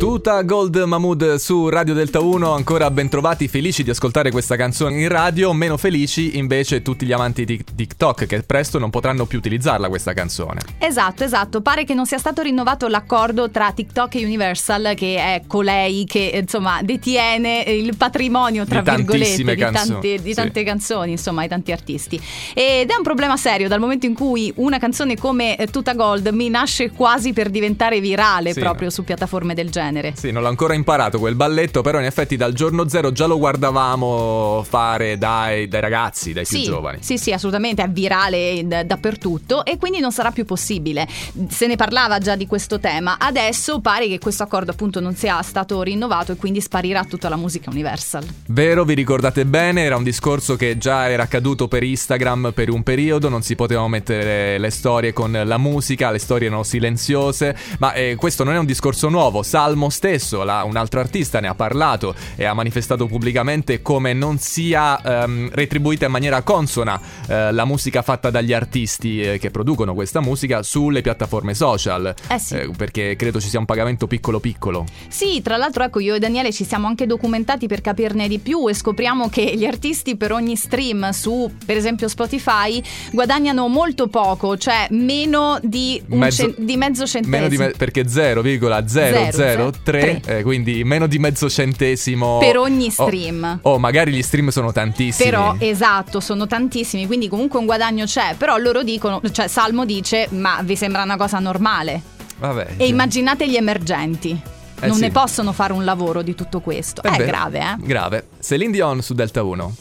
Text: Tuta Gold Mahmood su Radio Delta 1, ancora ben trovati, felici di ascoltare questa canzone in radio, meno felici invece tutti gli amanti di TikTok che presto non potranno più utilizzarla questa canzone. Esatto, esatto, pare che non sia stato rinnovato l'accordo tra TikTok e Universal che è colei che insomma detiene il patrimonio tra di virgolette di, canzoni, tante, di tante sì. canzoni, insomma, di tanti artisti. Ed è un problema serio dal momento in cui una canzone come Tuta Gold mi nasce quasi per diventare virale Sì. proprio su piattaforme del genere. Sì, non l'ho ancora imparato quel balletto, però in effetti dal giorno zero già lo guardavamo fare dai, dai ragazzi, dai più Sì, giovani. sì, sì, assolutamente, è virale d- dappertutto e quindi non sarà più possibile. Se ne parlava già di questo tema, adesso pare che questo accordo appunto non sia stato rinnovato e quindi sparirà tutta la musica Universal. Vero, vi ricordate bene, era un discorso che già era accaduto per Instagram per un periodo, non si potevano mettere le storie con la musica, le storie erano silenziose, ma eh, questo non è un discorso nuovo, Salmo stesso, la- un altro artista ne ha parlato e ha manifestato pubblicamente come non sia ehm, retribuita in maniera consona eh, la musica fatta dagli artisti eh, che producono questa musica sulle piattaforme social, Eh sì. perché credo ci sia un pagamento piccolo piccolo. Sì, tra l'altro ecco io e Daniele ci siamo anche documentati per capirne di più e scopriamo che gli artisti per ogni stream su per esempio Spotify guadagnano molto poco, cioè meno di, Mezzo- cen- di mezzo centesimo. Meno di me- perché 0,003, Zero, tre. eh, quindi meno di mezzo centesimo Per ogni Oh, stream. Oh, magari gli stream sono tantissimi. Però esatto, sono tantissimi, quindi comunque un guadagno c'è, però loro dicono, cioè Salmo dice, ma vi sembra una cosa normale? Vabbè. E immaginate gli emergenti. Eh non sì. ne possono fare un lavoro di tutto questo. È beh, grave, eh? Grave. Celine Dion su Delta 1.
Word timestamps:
Tuta 0.00 0.42
Gold 0.42 0.76
Mahmood 0.76 1.34
su 1.38 1.68
Radio 1.68 1.92
Delta 1.92 2.20
1, 2.20 2.52
ancora 2.52 2.88
ben 2.88 3.08
trovati, 3.08 3.48
felici 3.48 3.82
di 3.82 3.90
ascoltare 3.90 4.30
questa 4.30 4.54
canzone 4.54 5.00
in 5.00 5.08
radio, 5.08 5.52
meno 5.52 5.76
felici 5.76 6.38
invece 6.38 6.82
tutti 6.82 7.04
gli 7.04 7.10
amanti 7.10 7.44
di 7.44 7.64
TikTok 7.74 8.26
che 8.26 8.44
presto 8.44 8.78
non 8.78 8.90
potranno 8.90 9.26
più 9.26 9.38
utilizzarla 9.38 9.88
questa 9.88 10.12
canzone. 10.12 10.60
Esatto, 10.78 11.24
esatto, 11.24 11.62
pare 11.62 11.82
che 11.82 11.94
non 11.94 12.06
sia 12.06 12.18
stato 12.18 12.42
rinnovato 12.42 12.86
l'accordo 12.86 13.50
tra 13.50 13.72
TikTok 13.72 14.14
e 14.14 14.24
Universal 14.24 14.92
che 14.94 15.16
è 15.16 15.42
colei 15.48 16.04
che 16.04 16.30
insomma 16.42 16.80
detiene 16.80 17.62
il 17.62 17.96
patrimonio 17.96 18.64
tra 18.66 18.82
di 18.82 18.90
virgolette 18.94 19.42
di, 19.42 19.56
canzoni, 19.56 19.88
tante, 19.90 20.22
di 20.22 20.32
tante 20.32 20.60
sì. 20.60 20.64
canzoni, 20.64 21.10
insomma, 21.10 21.42
di 21.42 21.48
tanti 21.48 21.72
artisti. 21.72 22.20
Ed 22.54 22.88
è 22.88 22.94
un 22.94 23.02
problema 23.02 23.36
serio 23.36 23.66
dal 23.66 23.80
momento 23.80 24.06
in 24.06 24.14
cui 24.14 24.52
una 24.58 24.78
canzone 24.78 25.16
come 25.16 25.56
Tuta 25.72 25.94
Gold 25.94 26.28
mi 26.28 26.48
nasce 26.48 26.92
quasi 26.92 27.32
per 27.32 27.50
diventare 27.50 27.98
virale 27.98 28.52
Sì. 28.52 28.60
proprio 28.60 28.90
su 28.90 29.02
piattaforme 29.02 29.54
del 29.54 29.70
genere. 29.70 29.86
Sì, 30.16 30.30
non 30.30 30.42
l'ho 30.42 30.48
ancora 30.48 30.74
imparato 30.74 31.18
quel 31.18 31.34
balletto, 31.34 31.82
però 31.82 31.98
in 31.98 32.04
effetti 32.04 32.36
dal 32.36 32.52
giorno 32.52 32.88
zero 32.88 33.12
già 33.12 33.26
lo 33.26 33.38
guardavamo 33.38 34.64
fare 34.68 35.18
dai, 35.18 35.68
dai 35.68 35.80
ragazzi, 35.80 36.32
dai 36.32 36.44
più 36.46 36.58
Sì, 36.58 36.64
giovani. 36.64 36.98
sì, 37.00 37.18
sì, 37.18 37.32
assolutamente, 37.32 37.82
è 37.82 37.88
virale 37.88 38.62
d- 38.66 38.82
dappertutto 38.82 39.64
e 39.64 39.76
quindi 39.78 40.00
non 40.00 40.12
sarà 40.12 40.30
più 40.30 40.44
possibile. 40.44 41.06
Se 41.48 41.66
ne 41.66 41.76
parlava 41.76 42.18
già 42.18 42.36
di 42.36 42.46
questo 42.46 42.78
tema, 42.78 43.16
adesso 43.18 43.80
pare 43.80 44.08
che 44.08 44.18
questo 44.18 44.42
accordo 44.42 44.70
appunto 44.72 45.00
non 45.00 45.14
sia 45.14 45.40
stato 45.42 45.80
rinnovato 45.82 46.32
e 46.32 46.36
quindi 46.36 46.60
sparirà 46.60 47.04
tutta 47.04 47.28
la 47.28 47.36
musica 47.36 47.70
Universal. 47.70 48.24
Vero, 48.46 48.84
vi 48.84 48.94
ricordate 48.94 49.44
bene, 49.44 49.82
era 49.84 49.96
un 49.96 50.02
discorso 50.02 50.56
che 50.56 50.78
già 50.78 51.08
era 51.08 51.22
accaduto 51.24 51.68
per 51.68 51.82
Instagram 51.82 52.52
per 52.54 52.70
un 52.70 52.82
periodo, 52.82 53.28
non 53.28 53.42
si 53.42 53.54
potevano 53.54 53.88
mettere 53.88 54.58
le 54.58 54.70
storie 54.70 55.12
con 55.12 55.40
la 55.44 55.58
musica, 55.58 56.10
le 56.10 56.18
storie 56.18 56.46
erano 56.48 56.62
silenziose, 56.62 57.56
ma 57.78 57.92
eh, 57.92 58.16
questo 58.16 58.44
non 58.44 58.54
è 58.54 58.58
un 58.58 58.66
discorso 58.66 59.08
nuovo, 59.08 59.42
Salmo 59.42 59.77
stesso, 59.88 60.42
la- 60.42 60.64
un 60.64 60.76
altro 60.76 60.98
artista 60.98 61.38
ne 61.38 61.46
ha 61.46 61.54
parlato 61.54 62.14
e 62.34 62.44
ha 62.44 62.54
manifestato 62.54 63.06
pubblicamente 63.06 63.80
come 63.82 64.12
non 64.12 64.38
sia 64.38 65.00
ehm, 65.22 65.50
retribuita 65.52 66.06
in 66.06 66.12
maniera 66.12 66.42
consona 66.42 67.00
eh, 67.28 67.52
la 67.52 67.64
musica 67.64 68.02
fatta 68.02 68.30
dagli 68.30 68.52
artisti 68.52 69.20
eh, 69.20 69.38
che 69.38 69.50
producono 69.50 69.94
questa 69.94 70.20
musica 70.20 70.62
sulle 70.62 71.00
piattaforme 71.02 71.54
social, 71.54 72.12
Eh 72.28 72.38
sì. 72.38 72.70
perché 72.76 73.14
credo 73.16 73.40
ci 73.40 73.48
sia 73.48 73.58
un 73.60 73.64
pagamento 73.66 74.06
piccolo 74.08 74.40
piccolo. 74.40 74.84
Sì, 75.08 75.40
tra 75.42 75.56
l'altro 75.56 75.84
ecco 75.84 76.00
io 76.00 76.14
e 76.14 76.18
Daniele 76.18 76.52
ci 76.52 76.64
siamo 76.64 76.86
anche 76.88 77.06
documentati 77.06 77.66
per 77.68 77.80
capirne 77.80 78.26
di 78.28 78.38
più 78.38 78.68
e 78.68 78.74
scopriamo 78.74 79.28
che 79.28 79.54
gli 79.56 79.64
artisti 79.64 80.16
per 80.16 80.32
ogni 80.32 80.56
stream 80.56 81.10
su 81.10 81.50
per 81.64 81.76
esempio 81.76 82.08
Spotify 82.08 82.82
guadagnano 83.12 83.68
molto 83.68 84.08
poco, 84.08 84.56
cioè 84.56 84.86
meno 84.90 85.58
di, 85.62 86.02
Mezzo- 86.06 86.42
cen- 86.42 86.54
di 86.64 86.76
mezzo 86.76 87.06
centesimo. 87.06 87.36
Meno 87.36 87.48
di 87.48 87.56
me- 87.58 87.72
perché 87.76 88.08
0,003, 88.08 89.67
Zero, 89.72 89.82
tre. 89.82 90.20
eh, 90.26 90.42
quindi 90.42 90.84
meno 90.84 91.06
di 91.06 91.18
mezzo 91.18 91.48
centesimo 91.50 92.38
Per 92.38 92.56
ogni 92.58 92.86
Oh, 92.96 93.04
stream. 93.06 93.58
Oh, 93.62 93.78
magari 93.78 94.12
gli 94.12 94.22
stream 94.22 94.48
sono 94.48 94.72
tantissimi. 94.72 95.28
Però 95.30 95.54
esatto, 95.58 96.20
sono 96.20 96.46
tantissimi, 96.46 97.06
quindi 97.06 97.28
comunque 97.28 97.58
un 97.58 97.66
guadagno 97.66 98.04
c'è, 98.04 98.34
però 98.36 98.56
loro 98.56 98.82
dicono, 98.82 99.20
cioè 99.30 99.48
Salmo 99.48 99.84
dice, 99.84 100.28
ma 100.30 100.60
vi 100.62 100.76
sembra 100.76 101.02
una 101.02 101.16
cosa 101.16 101.38
normale? 101.38 102.00
Vabbè. 102.38 102.74
E 102.76 102.86
immaginate 102.86 103.48
gli 103.48 103.56
emergenti. 103.56 104.40
Eh 104.80 104.86
non 104.86 104.96
sì. 104.96 105.02
ne 105.02 105.10
possono 105.10 105.52
fare 105.52 105.72
un 105.72 105.84
lavoro 105.84 106.22
di 106.22 106.36
tutto 106.36 106.60
questo. 106.60 107.02
È 107.02 107.10
beh, 107.16 107.24
grave, 107.24 107.58
eh? 107.58 107.76
Grave. 107.80 108.28
Celine 108.40 108.70
Dion 108.70 109.02
su 109.02 109.12
Delta 109.12 109.42
1. 109.42 109.74